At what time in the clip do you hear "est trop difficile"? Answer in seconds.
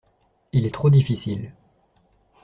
0.65-1.53